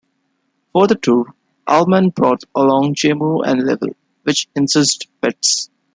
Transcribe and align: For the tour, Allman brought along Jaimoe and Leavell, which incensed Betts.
For 0.73 0.87
the 0.87 0.95
tour, 0.95 1.35
Allman 1.67 2.09
brought 2.09 2.41
along 2.55 2.95
Jaimoe 2.95 3.43
and 3.45 3.61
Leavell, 3.61 3.93
which 4.23 4.47
incensed 4.55 5.05
Betts. 5.21 5.69